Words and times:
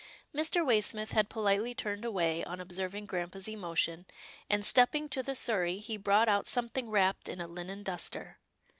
Mr. 0.33 0.65
Waysmith 0.65 1.11
had 1.11 1.29
politely 1.29 1.75
turned 1.75 2.03
away 2.03 2.43
on 2.45 2.59
ob 2.59 2.71
serving 2.71 3.05
grampa's 3.05 3.47
emotion, 3.47 4.07
and, 4.49 4.65
stepping 4.65 5.07
to 5.07 5.21
the 5.21 5.35
sur 5.35 5.61
rey, 5.61 5.77
he 5.77 5.95
brought 5.95 6.27
out 6.27 6.47
something 6.47 6.89
wrapped 6.89 7.29
in 7.29 7.39
a 7.39 7.47
linen 7.47 7.83
duster. 7.83 8.39